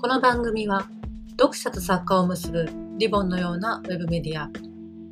[0.00, 0.88] この番組は
[1.32, 4.48] 読者と作家を結ぶリボンのようなウェブメディア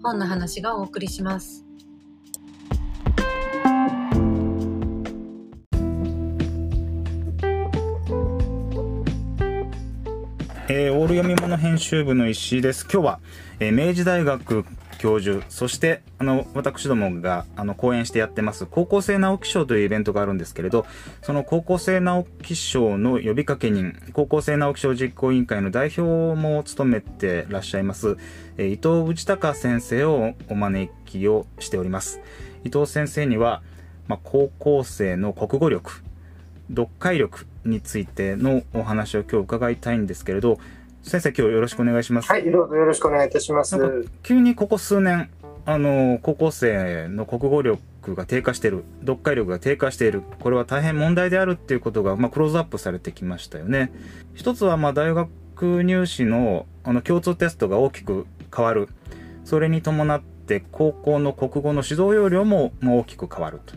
[0.02, 1.66] 本の話がお送りします
[10.70, 12.84] えー、オール読み物編集部の石井です。
[12.91, 13.20] 今日は、
[13.59, 14.64] えー、明治大学
[14.98, 20.86] 教授、そしてあの私どもがあの講演してやってます高校生直木賞というイベントがあるんですけれど、
[21.22, 28.16] その高校生直木賞の呼びかけ人、高校生直木賞実行委員会の代表も務めてらっしゃいます、
[28.56, 32.20] えー、伊藤内隆先生をお招きをしております。
[32.64, 33.62] 伊藤先生には、
[34.08, 36.03] まあ、高校生の国語力、
[36.70, 40.58] 読解力についてのお話を今日伺いたいんですけれど、
[41.08, 42.30] 先生、今日よろしくお願いします。
[42.30, 43.77] はい、どうぞよろしくお願いいたします。
[44.22, 45.31] 急にここ数年、
[45.64, 53.91] あの、高校生の国語力が低下している、読解力が低下している、これは大変問題であるっていうことが、まあ、クローズアップされてきましたよね。
[54.34, 58.89] 一つは、まあ、大学入試の、あの、共通テストが大きく変わる。
[59.45, 63.75] それに伴って、高校の国語の指導要領も、まあ、大きく変わると。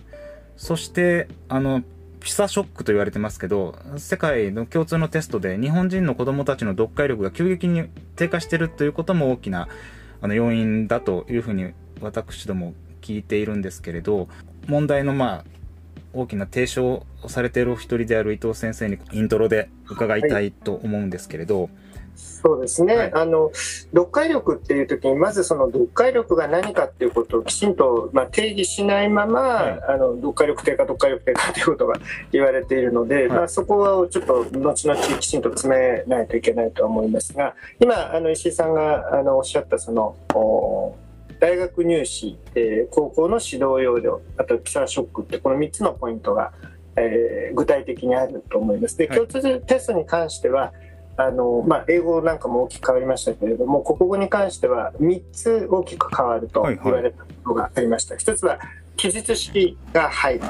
[0.58, 1.82] そして、あの、
[2.22, 9.68] ピサショックと言われてますけど、世界の共通のテストで日本人の子供たちの読解力が急激に低下してるということも大きな
[10.22, 14.30] あの要因だというふうに私ども聞いているんですけれど、
[14.68, 15.46] 問題のまあ、
[16.14, 21.72] 大きな提唱をされているお一人である伊藤先生にイントロで伺いたいと思うんですけれど、はい
[22.22, 23.52] そうですね、はい、あの
[23.92, 31.96] 読解力っていう時にまずその読解力が何かっていうことをきちんと、まあ、定義しないまま、はい、あの読解力低下読解力低下ということが
[32.32, 40.16] 言われているので、はい、まあ、そこはちょっと後々きちんと詰めないといけないとは思いますが今あの石井さんがあのおっしゃったその
[41.40, 46.54] 大学入試、えー、高校の指導要領あとピサショックってこの3つのポイントが、
[46.96, 48.98] えー、具体的にあると思います。
[48.98, 50.72] で共通テストに関しては
[51.28, 58.60] あのまあ、英語なんかも大きく変わりましたけれども国語に関しては3つ大きく変わると言われたことがありました、はいはい、1つは
[58.98, 60.42] 記述式が入る、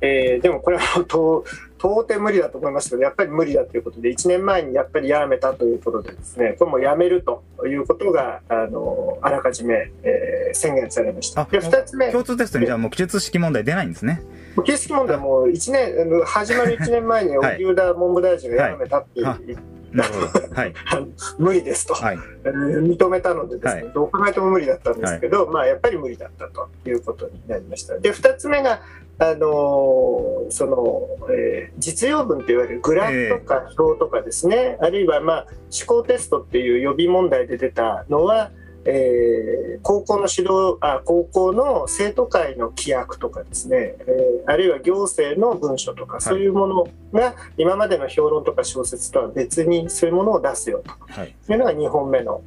[0.00, 1.44] えー、でもこれは到
[1.78, 11.44] 底無理だと思いますけどやっぱり無理だということで1年前にやっぱりやめたということでですねこれもやめるということがあのあらかじめ、えー、宣言されました。
[11.44, 12.10] で2つ目。
[12.10, 14.22] 共通テストにじゃあもう記述式問題出ないんですね。
[14.64, 20.54] 記述式問題も1年始まる1年前に荻生田文部大臣がやめたって言って、はいなるほど。
[20.54, 20.74] はい。
[21.38, 27.98] 無理ですと、はい、認めたのでですね、はい、どう考えても無理だったんですけど、はい、まあやっぱり無理だったということになりました。
[27.98, 28.80] で、二つ目が、
[29.22, 35.46] あのその、えー、実用文といわれるグラフとか表とかですね、えー、あるいは、まあ、
[35.78, 38.50] 思考テストっていう予備問題で出たのは、
[38.84, 52.42] えー、高校の指導あ高校の生徒会の規約とかですね、えー、あるいは行政の文書とか、そういうものが今までの評論とか小説とは別にそういうものを出すよと、はい、いうのが2本目の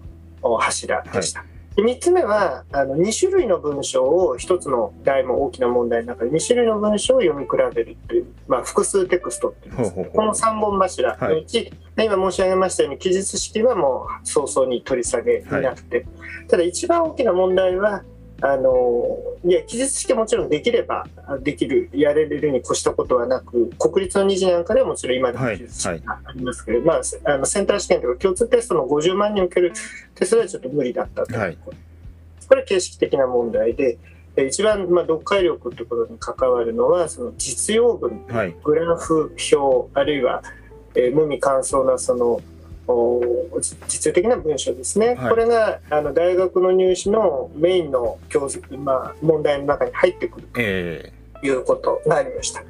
[0.60, 1.40] 柱でした。
[1.42, 9.94] はい3つ目はあの2種類の文章を1つの題も大きな問題の中で2種類の文章を読み比べるという、まあ、複数テクストっていうんです。
[9.94, 16.06] この3本柱のうち、はい、今申し上げましたように記述式はもう早々に取り下げになって、はい、
[16.48, 18.04] ただ一番大きな問題は
[18.46, 21.08] あのいや記述式もちろんできれば
[21.40, 29.72] できるやれるに越したことはなく国立の2次なんかではもちろん今でも記述式がありますけど、はいはい、まあ、あのセンター試験とか共通テストの50万人受ける
[30.14, 31.40] テストではちょっと無理だったと。
[31.40, 31.58] はい、
[32.50, 33.98] これ形式的な問題で。
[34.36, 38.26] 一番、まあ、読解力ということに関わるのはその実用文、
[38.64, 40.42] グラフ表あるいは、
[40.96, 42.42] えー、無味乾燥なその
[43.88, 50.62] 実用的な文章ですね、はい、これがあの大学の入試のメインの教授、まあ、問題の中に入ってくると。
[51.46, 52.64] いうことがありました。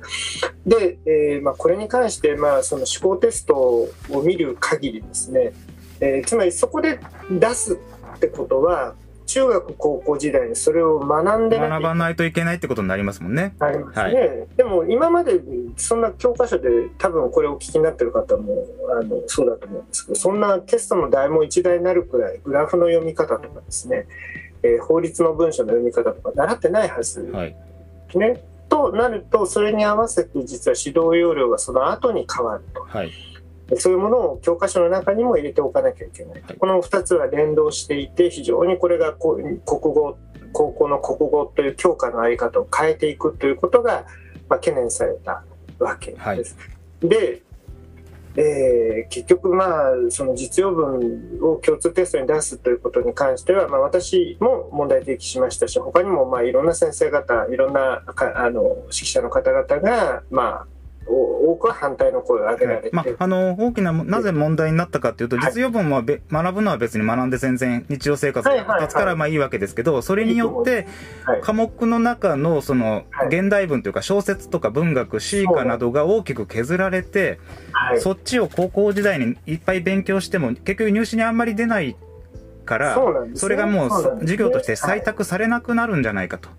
[0.66, 3.92] で、えーまあ、これに関して、まあ、その思考テストを
[4.24, 5.54] 見る限りですね、
[6.00, 7.78] えー、つまりそこで出す
[8.16, 13.56] ってことは中学高校時代にそれを学んで学ばないといけないってことになりますもんね。
[13.60, 14.04] ありますね。
[14.04, 15.42] はい、でも今まで
[15.78, 18.66] そんな教科書で多分これをお聞きになってる方も
[19.00, 24.08] あのそうだと思うんですけどそんなテストの題も一題になるくらいグラフの読み方とかですね、
[24.62, 27.56] えー、法律の文書の読み方とか習ってないはず、はい、
[28.16, 28.44] ね。
[28.70, 32.82] となるとそれに合わせて実は指導要領がその後に変わると。
[32.82, 33.12] はい
[33.78, 40.18] そういうものを教科書の中にも入れておかなきゃいけない、はい、この2つは連動していて非常にこれが国語
[40.52, 44.06] 高校の国語という教科の在り方を変えていくということが、
[44.48, 45.44] まあ、懸念された
[45.80, 46.58] わけです。
[47.02, 47.42] はい、で
[48.36, 58.02] えー、結局、まあ、その実用文を共通テストに出すということに関しては、まあ、私も問題提起しましたし他にもまあいろんな先生方いろんな
[58.36, 60.68] あの指揮者の方々が、まあ
[61.44, 70.88] 多くは反対の声を上げられて、まあ、あの大きななぜ問題になったかというと、実用文はべ、学ぶのは別に学んで全然日常生活で立つからまあいいわけですけど、それによって
[71.42, 77.40] 科目の中のその現代文というか小説とか文学詩歌などが大きく削られて、
[78.00, 81.96] そっちを高校時代にいっぱい勉強しても結局入試にあんまり出ない
[82.66, 82.98] から
[83.36, 83.90] それがもう
[84.22, 86.50] 授業として採択されなくなるんじゃないかと。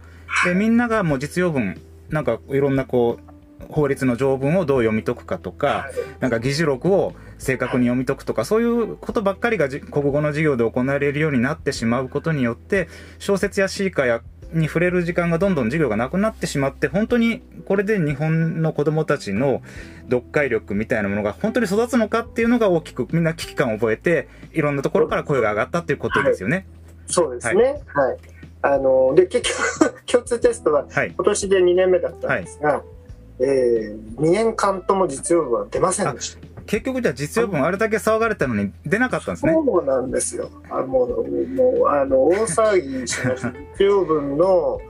[0.44, 3.33] でみんながもう実用文なんかいろんなこう
[3.70, 5.90] 法律の条文をどう読み解くかとか、
[6.20, 12.88] なんか議事録を正確に読み解くとか、そういうことばっかりが国語の授業で行われるようになってしまうことによって、
[13.18, 14.22] 小説や詩歌や
[14.52, 19.62] に触れる時間がどんどん授業がなくなってしまって、本当にこれで日本の子供たちの
[20.04, 26.56] 読解力みたいなものが本当に育つのかっていうのが大きくみんな危機感を覚えて、いろんなところから声が上がったっていうことですよね。
[26.56, 26.66] はい、
[27.08, 27.82] そうですね。
[27.86, 28.18] はい、はい。
[28.62, 29.50] あので結
[29.82, 32.82] 局共通テストは今年で2年目だったんですが、はい
[33.40, 36.54] えー、2年間とも実用文は出ませんでした。
[36.66, 39.52] 結局じゃあ実用文あれだけ騒がれたのに出なかったんですね。
[39.52, 40.50] そうなんですよ。
[40.70, 43.52] あもう、もう、あの、大騒ぎしました。
[43.78, 44.80] 実用文の、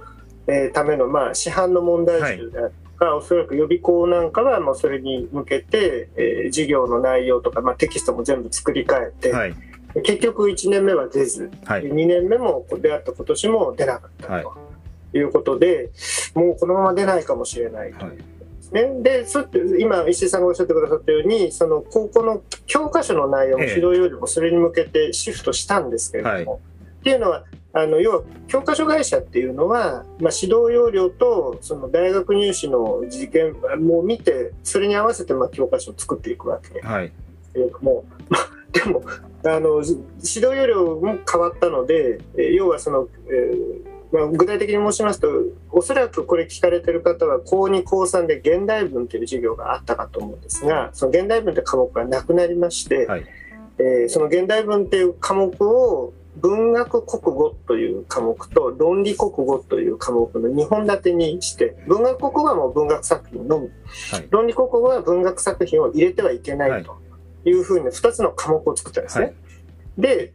[0.46, 9.54] えー、ための、まあ、市販の問題集であるとか、はい、おそらく予備校なんかは、もうそれに向けて、えー、授業の内容とか、まあ、テキストも全部作り変えて、はい、
[10.02, 14.64] 結局1年目は出ず、はい、2年目も出会った今年も出なかったと。
[15.16, 15.90] いうことで、
[16.34, 18.04] もうこのまま出ないかもしれないと。
[18.04, 18.33] はい
[18.74, 18.90] ね。
[19.02, 19.46] で、そ
[19.78, 27.44] 今、石井さんがおっしゃってくださったように、その高校の教科書の内容も指導よりもそれに向けてシフトしたんですけれども、はい、っていうのは、
[27.76, 36.68] あの要は教科書会社っていうのは、まあ、指導要領とその大学入試の事件も見てそれに合わせてまあ教科書を作っていくわけ。
[36.74, 36.80] で
[37.42, 39.02] すけれども、まあ、でも
[39.44, 42.20] あの指導要領も変わったので
[42.54, 45.28] 要はその、えーまあ、具体的に申しますと
[45.70, 53.24] おそらくこれ聞かれてる方は高2高3で現代文という授業があったかと思うんですがその現代文という科目がなくなりまして、はい、
[53.78, 63.68] えー、その現代文という科目を文学国語という科目と論理国語という科目の2本立てにして文学国語はもう文学作品のみ、
[64.10, 66.96] はい、論理国語は文学作品を入れてはいけないと
[67.44, 69.24] いうふうに2つの科目を作ったんですね。
[69.26, 69.34] はい、
[69.98, 70.32] で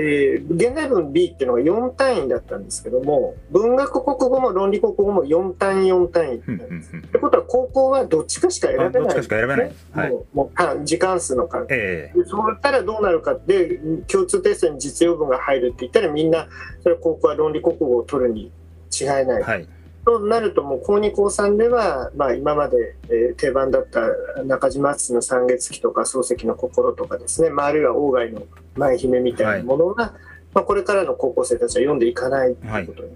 [0.00, 6.96] えー、現代文 B っていうのが4単位だったんですけども文学国語も論理国語も4単位4単位なんです。
[6.96, 16.46] ってことは高校はどっちかしか選べない、ね、どっちかしか選べない、はい、もうもう時間数の関係、えー、そうったらどうなるかで共通テストに実用文が入るって言ったらみんな
[16.84, 18.52] それ高校は論理国語を取るに
[18.92, 19.42] 違いない。
[19.42, 19.68] はい
[20.04, 24.00] となるともう高2高3では、まあ、今まで、えー、定番だった
[24.44, 28.46] 中島敦の三月期とか漱石の心とかですね、まあ、あるいは鴎外の
[28.76, 30.12] 舞姫みたいなものが、はい、
[30.54, 33.10] まあ、これからの高校生たちは読んでいかないということに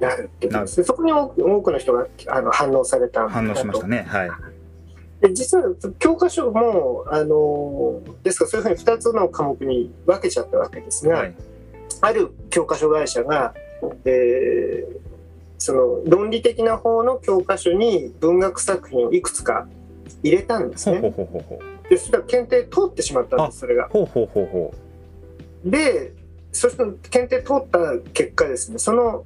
[0.00, 3.28] なるってことですね、はい、そこに多くの人があの反応された。
[3.28, 4.04] 反応しましたね。
[4.08, 4.30] はい。
[5.20, 5.64] で実は
[5.98, 11.34] 教科書もあのですからそういうふうに2つの科目に分けちゃったわけですが、はい、
[12.02, 13.54] ある教科書会社が、
[14.04, 15.13] えー、
[15.64, 19.66] その論理的な方の教科書に文学作品をいくつか
[20.22, 20.98] 入れたんですね。
[21.00, 23.88] ほうほうほうでそれは検定通ってしまったんですそれが。
[23.88, 24.74] ほうほうほうほ
[25.64, 26.12] うで
[26.52, 27.78] そして検定通った
[28.12, 29.24] 結果ですねその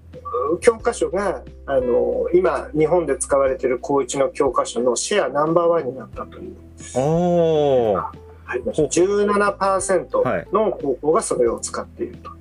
[0.61, 6.54] 教科書があの今日本で使われている高一の教科書のシェアナンバーワンになったという。
[6.95, 8.28] おー
[8.64, 12.38] 17%の高校がそれを使っていると。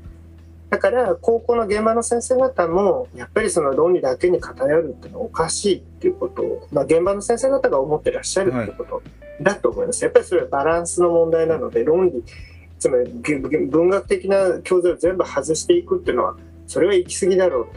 [0.70, 9.02] だから高校の現場の先生方もやっぱりその論理だけに偏るっていうのはおかしいっていうことを、まあ、現場の先生方が思ってらっしゃるっていうこと
[9.42, 10.04] だと思います。
[10.04, 12.24] やっぱりそれはバランスの問題なので論理
[12.80, 16.36] つまり文学的な教材を全部外していくっていうのは
[16.68, 17.68] それは行き過ぎだろう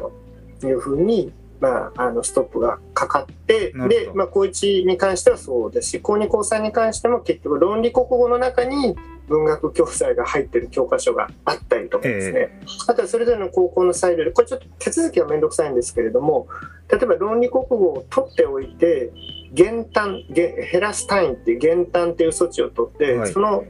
[0.60, 8.96] というふうにまあ、あのストップがかかってで、まあ、高1に関してはそうですし高2高3に関しても結局論理国語の中に
[9.30, 16.48] 文学教材が入ってる教科書があったりとかですね、えー、あとはそれぞれの高校の裁量でこれちょっと手続きは面倒くさいんですけれども
[16.90, 19.12] 例えば論理国語を取っておいて
[19.52, 23.64] 減単減らす単位っていう減単っていう措置を取って、はい、その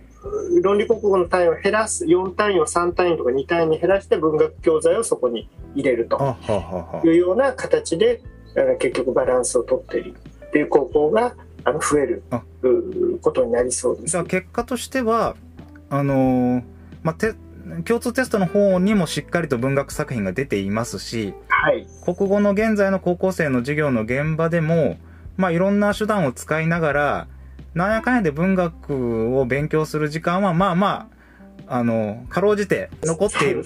[0.63, 6.37] 論理国語の単位を減らす4単位を3単位とか2単位に減らして文学教材をそこに入れると
[7.05, 8.23] いうような形で
[8.79, 10.15] 結局バランスを取っている
[10.47, 12.23] っていう高校があの増える
[13.21, 14.07] ことになりそうです。
[14.09, 15.37] じゃあ結果としては
[15.91, 16.63] あのー、
[17.03, 17.35] まあ、て
[17.85, 24.97] 共通テストの方にもしっかりと文学作品が出ていますし、はい、国語の現在の高校生の授業の現場でも、
[25.37, 27.29] まあ、いろんな手段を使いながら
[27.75, 31.09] なんやかんやで文学を勉強する時間はまあま
[31.69, 33.65] ああのかろうじて残っている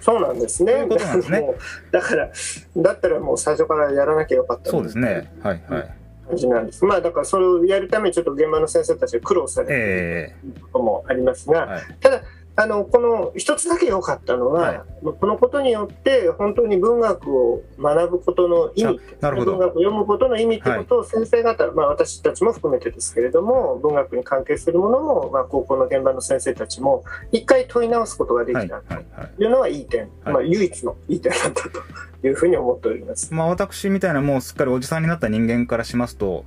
[0.00, 0.72] そうなんですね。
[0.72, 1.42] いうことなんですね。
[1.90, 2.30] だから
[2.76, 5.32] だったらもう最初からやらなきゃよかったそうですね。
[5.42, 5.94] はいはい。
[6.26, 6.84] 感じなんです。
[6.84, 12.22] まあだからそれをやるためにちょっと現場の先生たちが苦労されていることもありますが、えー、ただ
[12.56, 28.80] あのこの一つだけ良かったのは、はい、このことによって本当に文学を学ぶことの意味文学を読むことの意味ってことを先生方、はい、まあ、私たちも含めてですけれども文学に関係するものも、まあ、高校の現場の先生たちも一回問い直すことができた。
[28.80, 36.44] というのはいい点、まあ、唯一のいい点だったというふうに思っております、まあ、私みたいなもうすっかりおじさんになった人間からしますと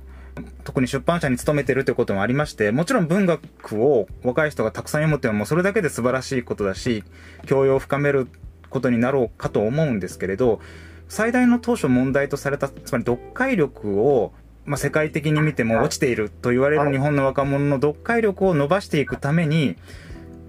[0.64, 7.04] 特に出版社に勤めてるということもありまして、もちろん文学を若い人がたくさん読むっていうのはもうそれだけで素晴らしいことだし、
[7.46, 8.28] 教養を深める
[8.70, 10.60] ことになろうかと思うんですけれど、
[11.08, 14.32] 最大の当初問題とされた、つまり読解力を、
[14.66, 19.76] まあ、世界的に見ても落ちていると言われる日本の若者の読解力を伸ばしていくために、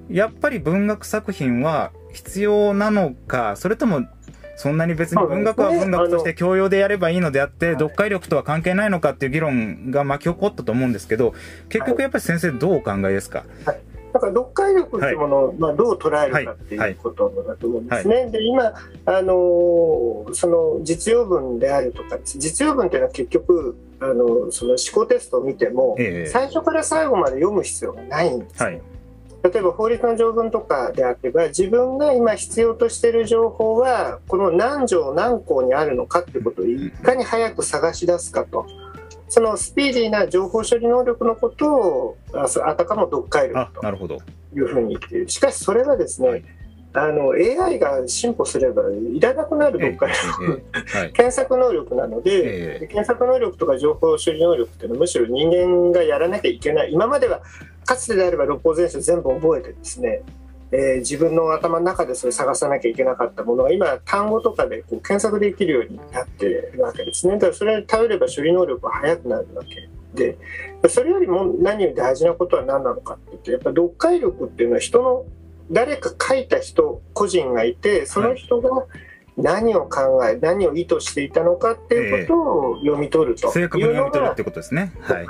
[0.10, 4.05] やっぱり文学作品は必要なのか、それとも
[4.59, 11.33] そんなに別に文学は文学として教養でやればいいのであって、読解力とは関係ないのかっていう議論が巻き起こったと思うんですけど、
[11.69, 13.79] 結局やっぱり先生どうお考えですか、はい。
[14.11, 18.15] だから読解力っていうものを、はい、まあ、どう捉えるかっていうことだと思うんですね。
[18.15, 18.23] はい。
[18.25, 18.73] はい、で今
[19.05, 28.81] あのその実用文であるとか実用文っていうのは結局あのその思考テストを見ても、えー、最初から最後まで読む必要がないんです、はい
[29.43, 38.65] 例えば法律の条文とかであれば自分が今必要としている情報はこの何条何項にあるのかってことをいかに早く探し出すかと。
[39.31, 44.19] そのスピーディーな情報処理能力のことをあたかも読解力と
[44.55, 45.29] いうふうに言っている。
[45.29, 46.58] しかしそれはですね、はい
[46.91, 56.91] あの AI が進歩すればいらなくなるどっかで、はい、 検索能力なので、えー、検索能力とか情報処理能力っていうのはむしろ人間がやらなきゃいけない。
[56.91, 57.41] 今までは
[57.86, 60.24] かつてであれば六法全書全部覚えてですね、
[60.72, 67.34] えー、自分の頭の中でそれ探さなきゃいけなかったものが今単語とかでこう検索できるようになってるわけですね。
[67.34, 70.38] だからそれに頼れば処理能力が速くなるわけで
[70.88, 75.25] それよりも何より大事なことは何なのかって言ってやっぱ読解力っていうのは人の
[75.71, 78.85] 誰か書いた人個人がいてその人が
[79.38, 83.51] 何を考え何を意図していたのかっていうことを読み取ると。
[83.51, 85.27] 正確に読み取るってことですね、はい、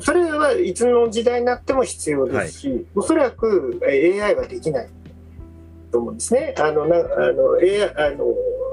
[0.00, 4.88] それはいつの時代になっても必要ですし、はい、おそらく AI はできない
[5.90, 6.54] と思うんですね。
[6.58, 7.00] あのなあ
[7.32, 8.26] の AI あの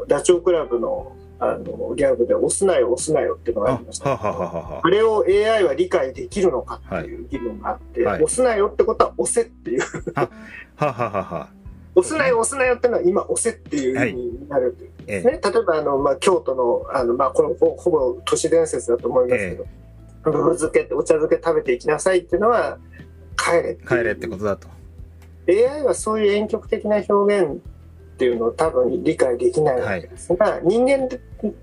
[0.08, 4.82] ダチョウ倶楽部のあのギャグで押すなよ押すなよっていうのがありました。
[4.84, 9.82] あれを AI は理解できるのかっていう議論があって、はい、押すなよってことは押せっていう。
[10.16, 10.30] は
[10.76, 11.50] ははは
[11.96, 14.74] 押すなよ押すなよっていうのは今押せっていう意味になる。
[14.74, 22.78] というですね、はい、例えばあの、まあ、京都のあの、まあ、これほほぼ都市伝説だと思いますけど、えー、ぶぶ漬けお茶漬け食べていきなさいっていうのは
[23.36, 24.68] 帰れ帰れってことだと。
[25.50, 27.62] AI はそういう遠曲的な表現
[28.18, 31.08] っていうのを多分理解できないわけですが、はい、人間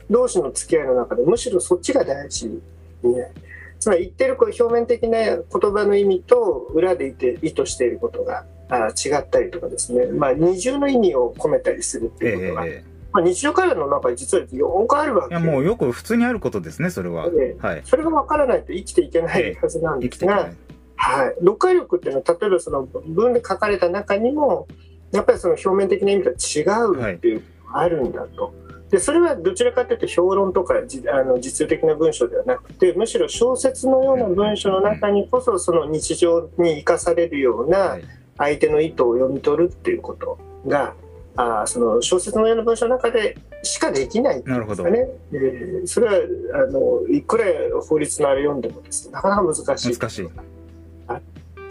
[0.08, 2.62] 同士の付き合いの中でむしろそっちが大事に
[3.02, 3.32] ね
[3.80, 15.34] つまり言ってるこう表面的な言葉の意味と裏でいて意図していることがあ違ったりとかですね、まあ、二重の意味を込めたりするっていうことが、えー、まあ、日常会話の中に実はよくあるわけ。
[15.34, 24.66] いやもうよく普通にあることですねそれは、はい、それが分からないと生きていけないはずなんですが、えーはい、読解力っていうのは例えばその文で書かれた中にも
[25.14, 28.52] やっぱりその表面的な意味とは違うっていうのがあるんだと。
[28.90, 37.99] でそれはどちらかというと評論とかあの実用的な文章ではなくてむしろ小説のような文章の中にこそその日常に生かされるような
[38.38, 40.94] 相手の意図を読み取るっていうことが
[41.37, 45.09] あその小説のような文章の中でしかできないんですかね。
[45.33, 46.12] えー、それは
[46.54, 47.44] あのいくら
[47.88, 49.97] 法律のあれ読んでもです、ね、なかなか難しい。
[49.97, 50.28] 難しい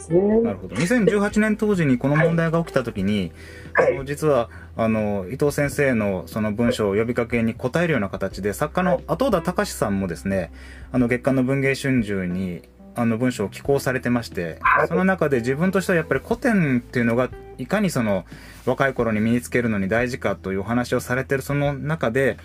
[0.07, 0.41] ですね。
[0.41, 0.75] なるほど。
[0.75, 3.31] 2018年当時にこの問題が起きたときに、
[3.73, 10.51] はい、あの実はあの伊藤先生のその文章を呼びかけに答えるような形で作家の後田隆さんもですね、
[10.91, 12.61] あの月刊の文藝春秋に
[12.95, 18.25] あの文章を寄稿されてまして、その中で自分としてはやっぱり古典っていうのがいかにその
[18.65, 22.37] 若い頃に身につけるのに大事かというお話をされてるその中で、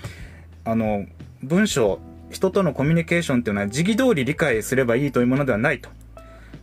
[0.65, 1.07] あの
[1.43, 1.99] 文章、
[2.31, 5.88] 人とのコミュニケーションっていうのは時期通り理解すればいいというものではないと。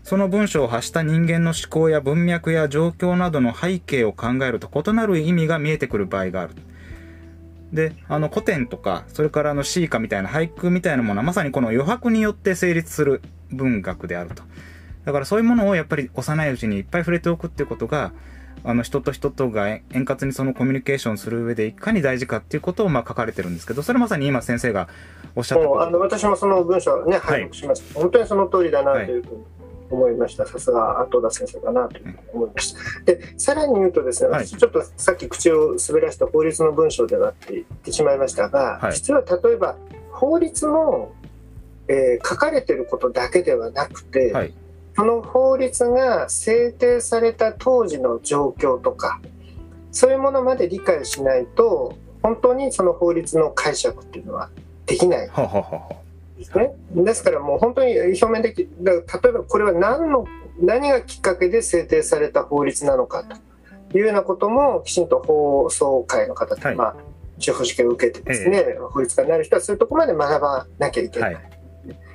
[0.05, 6.53] その文章を発した人間の思考や文脈や状況などの背景を考えると異なる意味が見えてくる場合がある。
[7.73, 14.43] で、あの古典とか、それからあの詩歌みたいな俳句みたいなものはまさにこの余白によって成立する文学であると。
[15.05, 18.11] だからそういうものをやっぱり幼いうちにいっぱい触れておくっていうことが、
[18.63, 24.87] あの人と人とが円滑にそのコミュニケーションする上でいかに大事かっていうことをまあ書かれてるんですけど、それまさに今先生が
[25.35, 27.85] おっしゃったあの私もその文章ね、拝読しました。
[27.95, 29.43] はい、本当にその通りだなというふうに
[29.89, 30.45] 思いました。
[30.45, 32.79] さすが後田先生だなという思いました。
[33.05, 39.75] で、さらに言うとですね、私ちょっとさっき口を滑らした法律の文章ではって言ってしまいましたが、はい、実は例えば
[40.11, 41.13] 法律も
[41.87, 44.53] えー、書かれてることだけではなくて、はい、
[44.95, 49.21] その法律が制定された当時の状況とか
[49.91, 54.49] そういうものまで理解しないと本当にその法律の解釈っていうのは
[54.87, 55.27] できない。
[55.29, 55.95] ははは
[56.37, 56.75] ですね。
[56.95, 60.25] ですからもう本当に表面的だ例えばこれは何の
[60.59, 63.23] 何がきっかけで制定された法律なのか
[63.91, 66.95] というようなこともきちんと法総会の方と、はい、まあ
[67.39, 71.33] 司法試験を受けてですね、え法律家になる人はそういうところまで学ばなきゃいけない。
[71.33, 71.49] はい、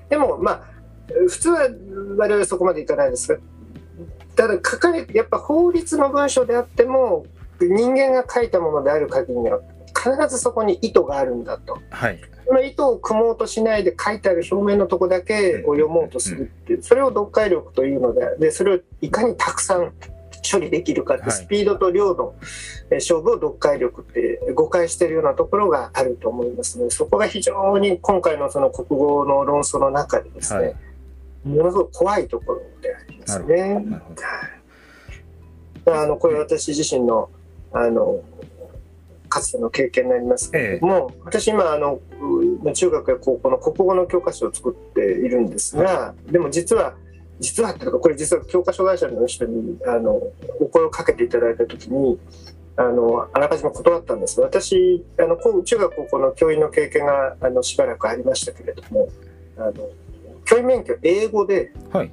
[0.09, 0.63] でもまあ
[1.29, 1.69] 普通は
[2.17, 3.39] 我々はそこまでいかないですが
[4.37, 7.27] ただ書かれやっぱ法律の文書であっても
[7.61, 11.79] 人間が書いたものである限りには必ずそこに意図があるんだと。
[11.91, 19.93] はいその意図を組もうとしないで書いてある表面のとこだけを読もうとするっていう、それを読解力というので、でそれをいかにたくさん
[20.51, 22.35] 処理できるかって、スピードと量の
[22.91, 30.75] 勝負を読解力って誤解しているようなところがあると思いますので、そこが非常に今回のその国語の論争の中でですね、はい、
[31.45, 33.87] ものすごく怖いところでありますね。
[35.87, 37.31] あのこれ私自身の
[37.73, 38.25] あの
[39.31, 42.01] かつての経験になりますけれども、ええ、私今あの
[42.75, 46.95] 中学や高校の国語の教科書を作っているんですが、はい、でも実は
[47.39, 50.15] 実はっていうかこれ実は教科書会社の人にあの
[50.61, 52.19] お声をかけていただいた時に
[52.77, 59.09] あのあらかじめ断ったんです私あの中学高校の教員の経験があのしばらくありましたけれども
[59.57, 59.73] あの
[60.45, 62.13] 教員免許英語で、はい、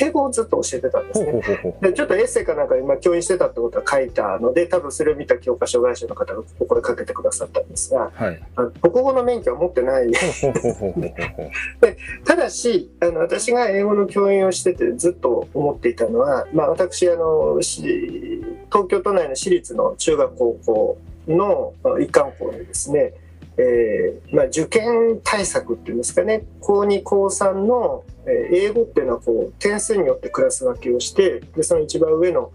[0.00, 1.42] 英語をずっと教えてたんですね。
[1.80, 10.10] でちょっとエッセイかなんか今教員してたってことは書いたので多分それを見た教科書会社の方がお声かけてくださったんですが、はい、あの国語の免許は持ってない。
[10.10, 23.14] でただしあの私が英語の教員をしててずっと思っていたのは、まあ、私あの東京都内の私立の中学高校の一貫校でですね
[23.56, 32.52] えーまあ、受験対策っていうんですかね高2高3の、えー、英語っていうのはこう点数によってクラス分けをしてでその一番上の、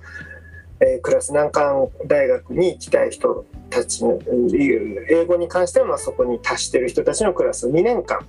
[0.80, 4.20] えー、クラス難関大学に行きたい人たちの
[5.10, 8.26] 英語に関してはまあそこに達してる人たちのクラスを2年間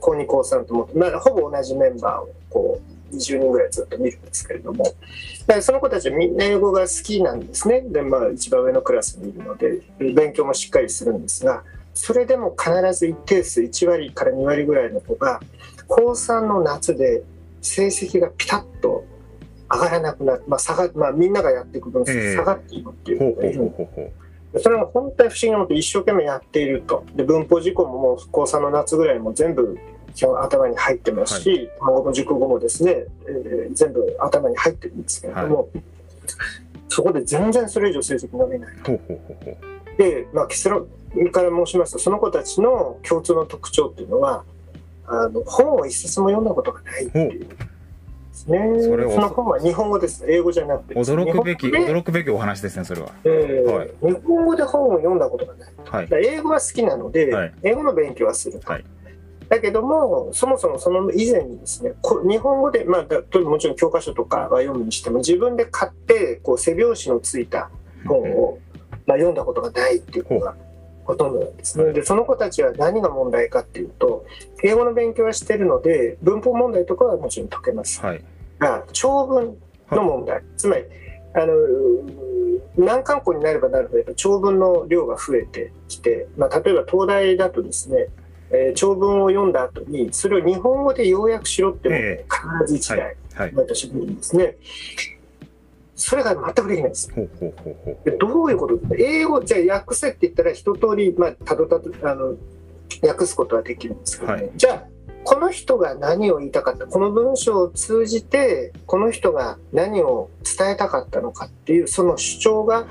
[0.00, 2.80] 高2高3とも、まあ、ほぼ同じメンバーをこ
[3.12, 4.84] う20人ぐらいずっと見るんですけれども
[5.60, 9.80] その子たちはみんな英語が好きなんですねで、まあ、一番上のクラスにいるので
[10.14, 11.62] 勉強もしっかりするんですが。
[11.96, 15.40] それでも必ず一定数1割から2割ぐらいの子が
[15.88, 17.22] 高3の夏で
[17.62, 19.04] 成績がピタッと
[19.72, 23.34] 上がらなくなって、まあ下がまあ、みんながやっていく分下がっていくっていう。
[23.34, 23.72] 子がいる
[24.58, 27.04] それが本当に不思議なこと一生懸命やっていると。
[27.14, 29.78] で文法事項ももう高3の夏ぐらいも全部
[30.38, 35.66] 頭に入ってますし、はい、熟語もですね、えー、全部頭に入ってるんですけれども、はい、
[36.88, 38.76] そこで全然それ以上成績伸びない。
[38.82, 39.75] と。
[39.98, 40.86] で、まあ、結論
[41.32, 44.44] から申しますとその子たちの共通の特徴っていうのは
[45.06, 47.46] あの本を一冊も読んだことがないっていう。
[47.46, 47.54] で
[48.34, 50.94] すね、それその本は日本語です、英語じゃなくて。
[50.94, 53.10] 驚くべき、驚くべきお話ですね、それは。
[53.24, 56.08] えーはい、日本語で本を読んだことがない。
[56.10, 58.70] はい、英語は好きなので、はい、英語の勉強はすると。
[58.70, 58.84] はい
[59.48, 61.92] だけども、そもそもその以前にですね、
[62.28, 67.70] 日本語で、まあ、もちろん教科書とかは読むにしても、自分で買って、こう背表紙のついた
[68.06, 68.58] 本を、
[69.06, 70.54] まあ、読んだことがないっていうのが
[71.04, 71.92] ほとんどなんですね。
[71.92, 74.26] で、その子たちは何が問題かっていうと、
[74.64, 78.00] 英語の勉強はしてるので、文法問題とかはもちろん解けます。
[78.00, 78.22] はい、
[78.58, 79.56] が、長文
[79.90, 80.84] の問題、はい、つまり、
[81.34, 81.54] あの、
[82.76, 88.08] 難関校になればなるほど、長文の量が増えてきて、まあ、例えば東大だとですね、
[88.50, 91.96] えー、長文を読んだ後に、それを日本語で要約しろっても
[92.64, 93.16] 必ず一台、
[93.52, 94.56] 毎年見るんですね。
[95.96, 97.10] それが全くできないです。
[98.20, 102.34] どういうこと英語、じゃあ訳せって言ったら一通り、まあ、たどたど、あの、
[103.02, 104.42] 訳すことはできるんですけど、ね。
[104.42, 104.84] はい、じゃあ、
[105.24, 112.86] この人が何を言いたかった、この文章を通じて、この人が何を伝えたかったのかっていう、その主張が、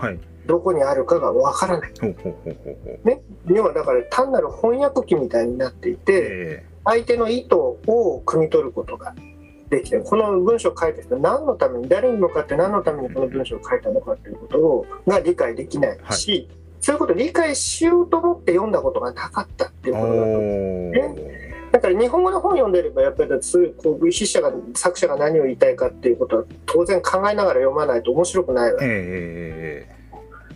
[0.48, 1.92] どこにあるかがわからない。
[3.04, 9.16] ね、要はだから単なる翻訳機みたいになっていて、相手の意図を汲み取ることが
[9.76, 16.48] できてこの文章を書いた人何のために誰に向かって何のためにこの文章を書いたのかということをが理解できないし、はい、
[16.80, 20.42] そういうことを理解しようと思って読んだことがなかったっていうことだと思う
[20.88, 21.46] んですね。
[21.72, 28.86] だから日本語の本読んでればやっぱりそういうこう筆者が作者が何を言いたいかっていうことは当然考えながら読まないと面白くないわけ。
[28.88, 29.95] えー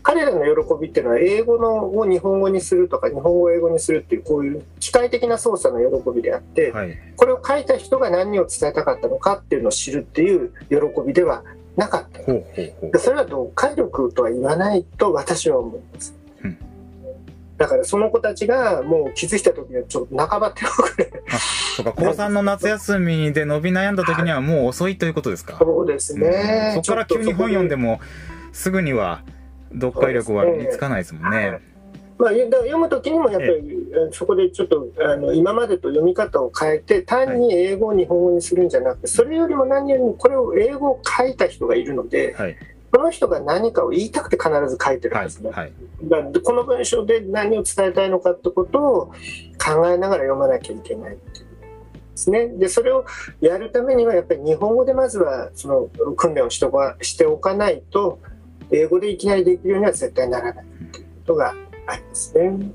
[0.10, 11.44] 彼らの喜びっていうのは英語のを日本語にするとか日本語を英語にするっていうこういう機械的な操作の喜びであって、はい、これを書いた人が何を伝えたかったのかっていうのを知るっていう喜びでは
[11.76, 12.24] なかった。
[12.24, 12.44] ほ
[12.98, 16.58] それは読解力とは言わないと私は思います、うん、
[17.58, 21.06] だからその子たちがもう気づいた時にはちょっと半ば手遅れ。
[21.78, 25.56] とか、高3の夏休みで伸び悩んだ時にはもう遅いということですか？
[25.60, 28.02] そうですね、うん、そこから急に本読んでも、
[28.54, 29.22] すぐには
[29.74, 31.60] 読解力は身につかないですもんね。
[32.18, 33.64] まあ、読むときにもやっぱり
[34.12, 42.58] そこでちょっとあの今までと読み方を変えて単に英語を日本語にするんじゃなくてそれよりも何よりもこれを英語を書いた人がいるので、はい、
[42.94, 45.74] その人が何かを言いたくて必ず書いてるんですね、はい。
[46.10, 49.06] はい、この文章で何を伝えたいのかってことを
[49.58, 51.50] 考えながら読まなきゃいけないっていう
[52.12, 52.48] ですね。
[52.50, 53.06] でそれを
[53.40, 58.20] やるためにはやっぱり日本語でまずはその訓練をしておかないと
[58.72, 61.54] 英語でいきなりできるようには絶対ならないということが
[61.88, 62.72] ありますね。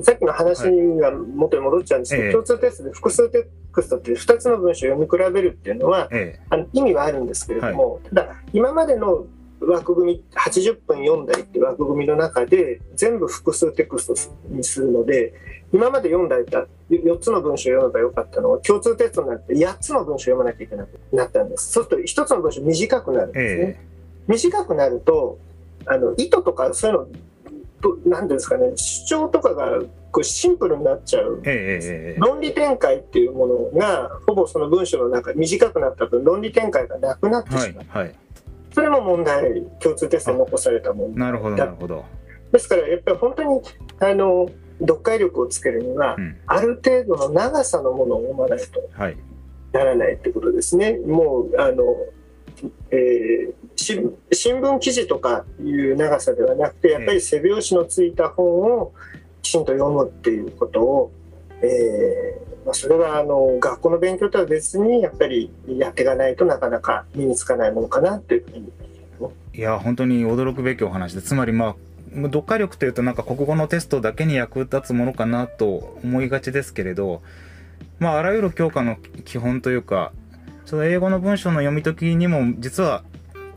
[0.00, 0.62] さっきの話
[0.98, 9.26] が元に戻っちゃうんですけど、はい、共通テストで複数テクストって2つの文章を読み比べるっていうのは、ええ、あの意味はあるんですけれども、はい、ただ今までの
[9.60, 14.14] 枠組み80分読んだりっていう枠組みの中で全部複数テクスト
[14.48, 15.34] にするので
[15.72, 21.72] 今まで読んだりた4つの文章を読めばよかったのは共通テストになって8つの文章を読まなきゃいけなくなったんです。
[21.72, 23.91] そうすると1つの文章短くなるんですね、え、
[24.26, 25.38] 短くなると
[25.86, 27.08] あの意図とかそういうの
[28.06, 29.80] 何ですかね主張とかが
[30.12, 38.14] こうシンプルになっちゃう、え論理展開っていうものがほぼその文章の中短くなった分論理展開がなくなってしまう、はいはい、
[38.74, 41.14] それも問題共通テストに残されたもの。
[41.16, 42.04] なるほどなるほど。
[42.52, 43.60] ですからやっぱり本当に
[44.00, 48.58] あの読解力をつけるには、うん、ある程度の長さのものを読まない。
[48.66, 48.82] と
[49.72, 51.96] ならないってことですね、はい、もうあの、
[52.90, 58.92] えー新聞記事とかいう長さではなくてやっぱり背表紙のついた本を
[59.42, 61.12] きちんと読むっていうことを、
[61.62, 68.72] えーまあ、それはあの学校の勉強とは別にやっぱりやっていかないとなかなか身につかないものかなというふうに
[69.54, 71.76] いや本当に驚くべきお話でつまりまあ
[72.14, 77.22] 読解力というとなんか国語のテストだけに役立つものかなと思いがちですけれど、
[77.98, 80.12] まあ、あらゆる教科の基本というか
[80.64, 83.02] その英語の文章の読み解きにも実は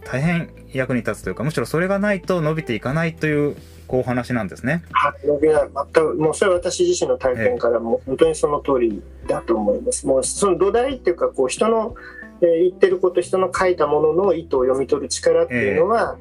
[0.06, 4.84] 大変役に立つというかむしろそれがないと伸びていかないというこう話なんですね。
[5.24, 10.08] 伸びない全くもうそれは私自身の体験からも本当にその通りだと思います。
[10.08, 11.96] もうその土台っていうかこう人の、
[12.42, 16.18] えー、言ってること人の書いたものの意図を読み取る力っていうのは、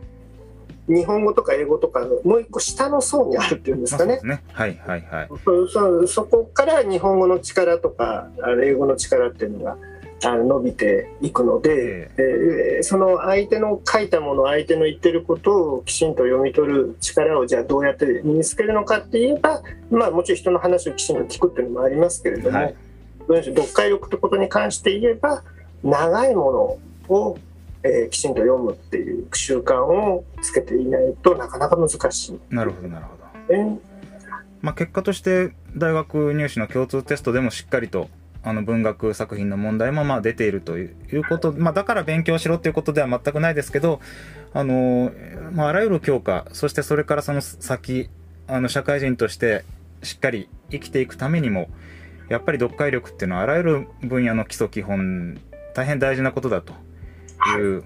[0.89, 4.21] えー、日本語とか英語とかのもう一個下の層にあるっていうんですかね。
[4.23, 5.29] ねはいはいはい。
[5.45, 8.29] そそそこから日本語の力とか
[8.63, 9.79] 英語の力っていうのが
[10.33, 22.75] 伸びていくので、えー、その相手の書いたもの相手の言ってることをきちんと読み取る力をじゃあどうやって身につけるのかって言えば、まあ、もちろん人の話をきちんと聞くっていうのもありますけれども、はい、
[23.27, 25.43] 文章読解力ってことに関して言えば
[25.83, 27.39] 長いものを、
[27.83, 32.41] えー、きちんと読むっていう習慣をつけていないとなかなか難しい。
[32.51, 33.55] なるほどなるほど。
[33.55, 33.95] えー
[34.65, 38.09] まあ、結果として大学入試の共通テストでもしっかりと
[38.45, 44.01] あの文学作品の問題もまあ出ているということ、まあ、だから勉強しろということでは全くないですけど、
[44.53, 45.13] あの
[45.53, 48.11] まあ、あらゆる教科、そしてそれからその先、
[48.47, 49.65] あの社会人として
[50.03, 51.71] しっかり生きていくためにも、
[52.29, 55.41] やっぱり読解力っていうのはあらゆる分野の基礎基本、
[55.75, 56.75] 大変大事なことだと。
[57.51, 57.85] いう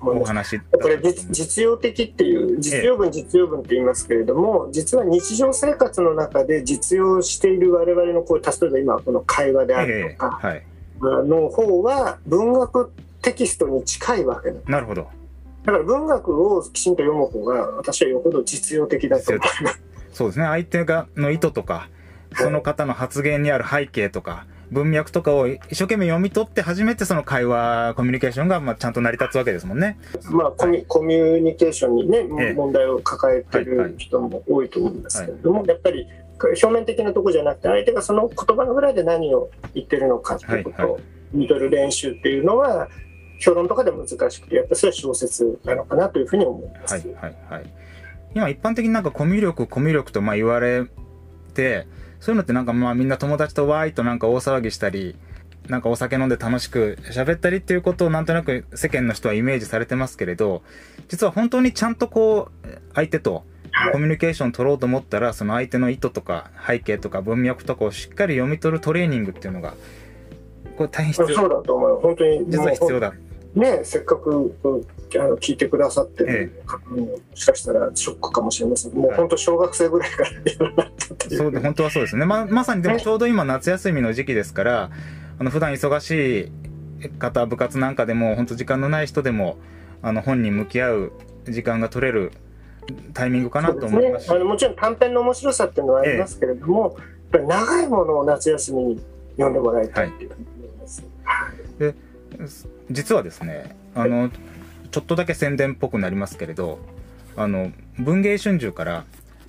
[0.00, 10.40] お話これ実用的っていう実用文実用文って言いますけれども、実は日常生活の中で実用している我々のこう例えば今この会話であるとか
[11.00, 12.92] の方は文学
[13.22, 15.08] テキストに近いわけなるほど。
[15.64, 20.46] だから文学をきちんと読む方が私はよほど実用的だと思いますそうですね。
[20.46, 21.88] 相手がの意図とか
[22.36, 29.98] その方の発言にある背景とか、文脈とかを一生懸命読み取って初めてその会話コミュニケーションがまあちゃんと成り立つわけですもんね。
[30.30, 32.22] まあコミ,、コミュニケーションにね、
[32.54, 36.06] 問題を抱えてる人も多いと思うんですけれども、やっぱり
[36.40, 41.00] 表面的なとこじゃなくて相手がその言葉のぐらいで何を言ってるのかっていうことを
[41.32, 42.88] 見取る練習っていうのは
[43.38, 46.94] 評論とかで難しくてやっぱりそれは小説なのかなというふうに思います。
[46.94, 47.74] はいはいはい、
[48.34, 50.86] 今一般的になんかコミュ力コミュ力とまあ言われ
[51.54, 51.86] て
[52.20, 55.16] そういうのってなんかまあみんな友達とわーいとなんか大騒ぎしたり、
[55.68, 60.62] なんかお酒飲んで楽しく喋ったりっていうことをなんとなく世間の人はイメージされてますけれど、
[61.08, 63.44] 実は本当にちゃんとこう、相手と
[63.92, 69.74] コミュニケーション取ろうと思ったら、その相手の意図とか背景とか文脈とかをしっかり読み取るトレーニングっていうのが、
[70.76, 71.36] これ大変必要。
[71.36, 72.00] そうだと思う。
[72.00, 72.44] 本当に。
[72.48, 73.12] 実は必要だ。
[73.54, 74.54] ねせっかく
[75.18, 78.92] あの聞いてくださってる、ええ、もしかしたらショックかもしれません。
[78.92, 82.24] もう本当小学生ぐらいからやらなったそうで本当はそうですね。
[82.24, 84.90] ままさにでもちょうど今夏休みの時期ですから
[85.38, 86.50] あの普段忙し
[87.04, 89.58] い方部活なんかでも本当時間のない人でも
[90.02, 91.12] あの本に向き合う
[91.44, 92.32] 時間が取れる
[93.12, 97.02] タイミングかなと思います、ね、あのもちろん短編の面白さっていうのはありますけれども、はい、やっ
[97.32, 101.04] ぱり長いものを夏休みに読んでもらいたいっていうふうに思います。
[101.24, 101.94] はい、で
[102.90, 104.30] 実はですねあの、
[104.86, 106.78] ちょっとだけ宣伝っぽくなりますけれど
[107.36, 109.04] あの文藝春秋から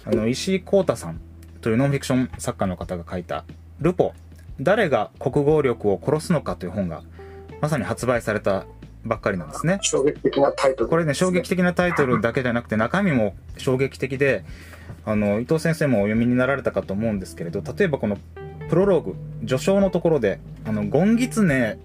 [0.05, 1.19] あの石井浩太さん
[1.61, 3.45] というノンフィクション作家の方が書いた
[3.79, 4.13] 「ルポ
[4.59, 7.03] 誰が国語力を殺すのか」という本が
[7.61, 8.65] まさに発売された
[9.07, 9.79] ばっかりなんですね。
[9.81, 14.43] 衝撃的なタイトル、ね、これね、衝撃的なタイトルだけじゃなくて、中身も衝撃的で、
[15.05, 18.17] あの、伊藤先生もお読みになられたかと思うんですけれど、例えばこの
[18.69, 19.15] プロローグ、
[19.47, 21.79] 序章のところで、あの、ゴンギツネ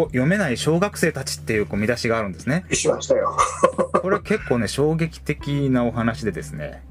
[0.00, 2.64] を読めない小学生たちっていうこう見出しがあるんですね。
[2.72, 3.36] しましたよ。
[4.00, 6.82] これ結構ね、衝撃的なお話でですね。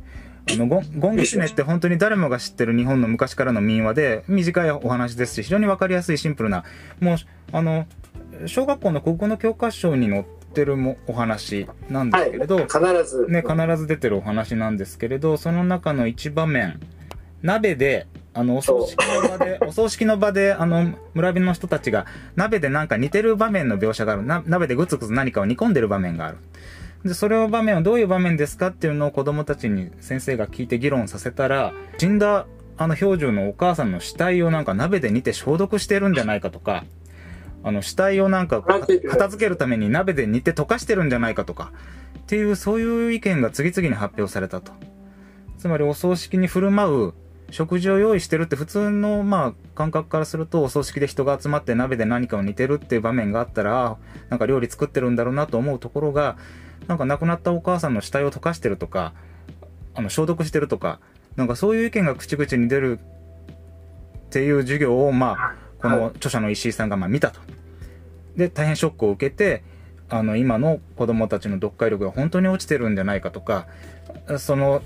[0.52, 6.66] あのゴンギツネって本当に誰もが知ってる日本の昔からの民話で短いお話ですし非常に分かりやすいシンプルな
[7.00, 7.18] もう
[7.54, 7.88] あの
[8.48, 13.28] 小学校の国語の教科書に載ってるもお話なんですけれど、はい、必ず。
[13.28, 16.80] ね、必ず出てるお話なんですけれど、その中の一場面、
[17.42, 24.24] 鍋で、あの、お葬式の場で、お葬式の場で、あの、村人の人たちが、鍋でなんか似てる場面の描写がある。
[24.24, 26.38] な鍋でぐつぐつ何かを煮込んでる場面がある。
[27.06, 36.86] で、それを場面はどういう場面ですかっていうのを子供たちに先生が聞いて議論させたら、死んだあの標準のお母さんの死体をなんか鍋で煮て消毒してるんじゃないかとか、
[37.64, 41.72] あの、死体をなんか片付けるために鍋で煮て溶かしてるんじゃないかとか、
[42.20, 44.72] っていう、そういう意見が次々に発表されたと。
[45.58, 47.14] つまりお葬式に振る舞う
[47.54, 53.98] 食事を用意してるって普通の、まあ、感覚からするとお葬式で人が集まって鍋で何かを煮てるっていう場面があったら、
[54.30, 56.36] なんか料理作ってるんだろうなと思うところが、
[56.88, 59.14] なんか亡くなったお母さんの死体を溶かしてるとか、
[59.94, 61.00] あの、消毒してるとか、
[61.36, 67.40] なんかそういう意見が口々に出るっていう授業を、まあ、この著者の石井さんがまあ見たと。
[68.36, 69.64] で、大変ショックを受けて、
[70.10, 73.68] あの、今の子供たちの読解力が本当に落ちてるんじゃないかとか、
[74.40, 74.82] その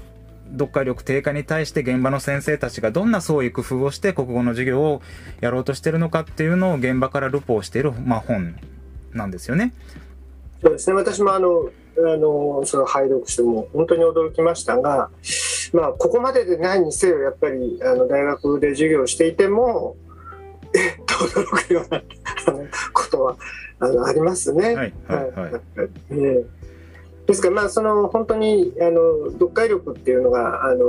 [0.51, 5.01] 読解力低下に対して現場の先生たちがどんな創意工夫をして国語の授業を
[5.41, 8.55] やろうとしてるのかっていうのを現場からルポをしている、まあ、本
[9.13, 9.73] なんですよね。
[10.62, 10.95] そうですね。
[10.95, 15.10] 私もあの、あの、その拝読しても本当に驚きましたが、
[15.73, 19.95] まあ、ここまででないにせよ、やっぱり、あの、大学で授業をしていても、
[20.73, 22.01] えっと驚くような
[22.93, 23.38] ことは
[23.79, 24.75] あのありますね。
[24.75, 25.62] はいはいはい
[26.12, 26.45] え
[27.27, 30.87] ですから、まあ、その本当にあの読解力っていうのがあの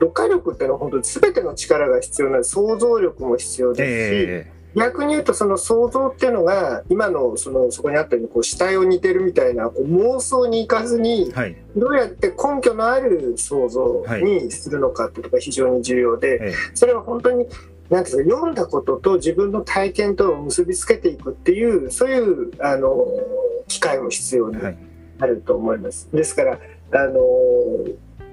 [0.00, 17.46] 読解力っていうのは本当に全ての力が必要な想像力も必要ですし、えー、逆に言うとその想像っていうのが今のそのそこにあったようにこう死体を似てるみたいなこう妄想に行かずに、はい、どうやって根拠のある想像にするのかっていうのが非常に重要で、はい、それは本当に
[17.90, 23.06] なんか読んだことと自分の体験と結びつけていくっていうそういうあの
[23.68, 24.56] 機会も必要に
[25.18, 26.08] あると思います。
[26.12, 26.58] ですから
[26.92, 27.20] あの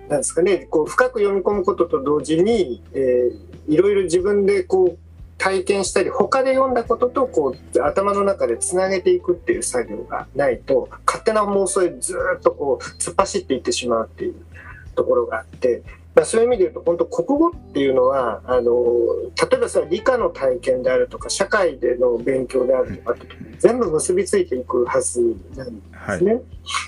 [0.09, 4.97] なんですかねこう深く読み込むことと同時に、えー、いろいろ自分でこう
[5.37, 14.35] 体験したり他で読んだこととこう頭の中でつなげていくっていう作業がないと勝手な妄想でずっとこう突っ走っていってしまうっていう
[14.95, 15.81] ところがあって
[16.13, 18.73] まあ、そういう意味で言うと本当国語っていうのはあの
[19.49, 23.15] 例えばさ理科の体験であるとか社会での勉強であるとか
[23.59, 25.21] 全部結びついていくはず
[25.55, 25.81] なんで
[26.17, 26.33] すね。
[26.33, 26.39] は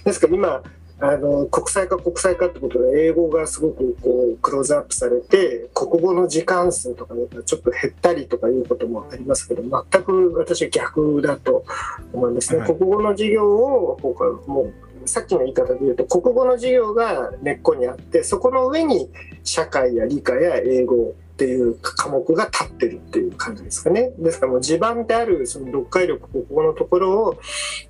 [0.01, 0.63] い、ですから今
[0.99, 7.13] あの国際化国際化ってことで英語がすごくこうクローズアップされて国語の時間数とか
[7.45, 11.65] ちょっと減ったりとかいうこともありますけど全く私は逆だと
[12.13, 12.59] 思いますね。
[12.59, 13.97] はい、国語の授業を
[14.47, 14.73] もう
[15.05, 19.09] さっきの言い方で言うと国語の授業が根っこにあってそこの上に
[19.43, 24.11] 社会や理科や英語っていう科目が立ってるっていう感じですかね。
[24.19, 27.39] ですからもう地盤であるその読解力国語のところを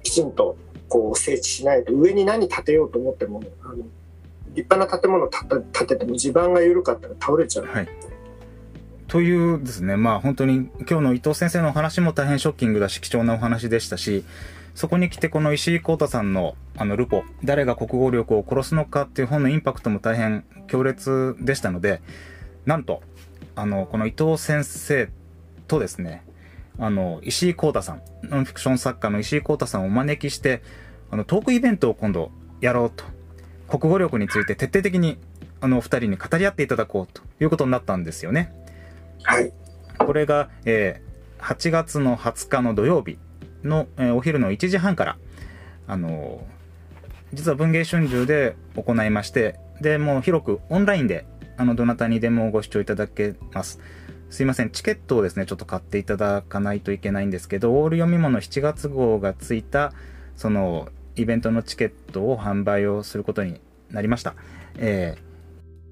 [0.01, 3.83] きちんとこう整地しないと上に何建てようと思ってもあの
[4.55, 7.65] 立派な建物を建てても地盤が緩かったら倒れちゃう。
[7.65, 7.87] はい
[9.07, 14.23] というですね、まあ本当に今日の伊藤先生のお話も大変ショッキングだし貴重なお話でしたし、
[14.75, 22.01] そこに来てこの石井幸太さんのあのルポ、誰が国語力を殺すのかっていう本のインパクトも大変強烈でしたので、
[22.65, 23.03] なんと、
[23.55, 25.09] あの、この伊藤先生
[25.67, 26.25] とですね、
[26.79, 30.63] あの、石井幸太さん、ノンフィクション作家の石井幸太さんをお招きして、
[31.11, 33.03] あの、トークイベントを今度やろうと。
[33.67, 35.19] 国語力について徹底的に、
[35.61, 38.51] あの、お二人に語り合っていただこうということになったんですよね。
[39.21, 39.53] はい。
[39.99, 43.19] これが、えー、8月の20日の土曜日
[43.63, 45.17] の、え、お昼の1時半から、
[45.87, 46.45] あの、
[47.33, 51.25] 実は文芸春秋で行いまして、で、もう広くオンラインで、
[51.57, 53.79] あの、どなたにでもご視聴いただけます。
[54.29, 59.93] すいません、チケットをですね、ちょっと買っていただかないといけないんですけど、オール読み物7月号がついた、
[60.35, 64.33] その、イベントのチケットを販売をすることになりました。
[64.77, 65.17] え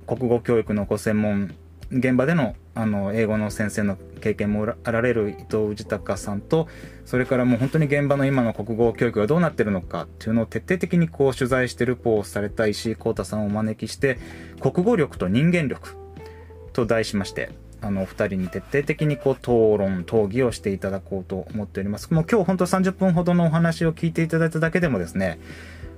[0.07, 1.53] ー、国語教育のご専門、
[1.91, 6.69] 現場での、あの、英語の先生の経験もあられる伊藤氏隆さんと
[7.05, 14.17] それからもう本当に現場の今の国語教育がどうなってるのかっていうのを徹底的にこう取材してルポをされた石井幸太さんをお招きして
[14.61, 15.97] 国語力と人間力
[16.71, 17.49] と題しまして
[17.81, 22.13] あの、お二人に徹底的にこう、討論、討議をしていただこうと思っております。
[22.13, 25.39] もう今日本当30分ほどのお話を聞いていただいただけでもですね、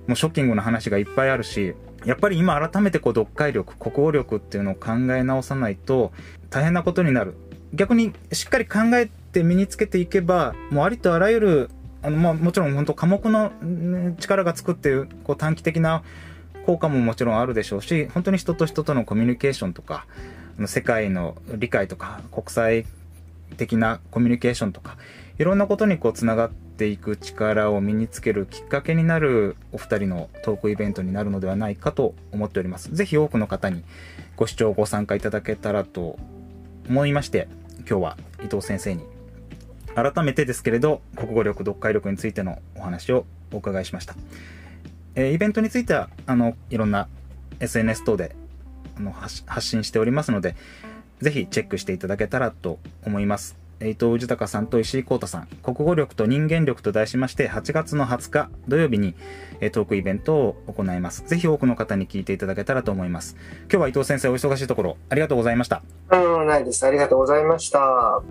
[0.08, 6.14] もうショッキングな話がいっぱいあるし、やっぱり今改めてこう、読解力、国語力っていうのを考え直さないと
[6.50, 7.36] 大変なことになる。
[7.74, 11.70] 逆にしっかり考えて身につけていけば、もうありとあらゆる、
[12.02, 13.52] あの、まあもちろん本当科目の
[14.20, 16.04] 力がつくっていう、こう短期的な
[16.66, 20.06] 効果ももちろんあるでしょうし、本当に人と人とのコミュニケーションとか、
[20.68, 22.86] 世界の理解とか国際
[23.58, 24.98] 的なコミュニケーションとか
[25.40, 32.94] いろんなことにこうつながっていく力を身につけるきっかけになるお二人のトークイベントになるのではないかと思っております。
[32.94, 33.84] ぜひ多くの方に
[34.36, 36.18] ご視聴ご参加いただけたらと
[36.88, 37.48] 思いまして
[37.88, 39.04] 今日は伊藤先生に
[39.96, 44.16] 改めてですけれど国語力読解力についてのお話をお伺いしました。
[45.16, 47.08] えー、イベントについてはあのいろんな
[47.60, 48.36] SNS 等で
[48.98, 50.56] あの発信しておりますので、
[51.22, 53.63] ぜひチェックしていただけたらと思います。
[53.82, 59.16] 伊藤氏隆さんと石井幸太さん、国語力と人間力と題しまして、8月の20日土曜日に
[59.72, 61.24] トークイベントを行います。
[61.28, 63.36] ぜひ多くの方に聞いていただけたらと思います。
[63.64, 65.84] 今日は伊藤先生お忙しいところ、ありがとうございました。
[66.12, 66.86] うん、ないです。
[66.86, 68.24] ありがとうございました。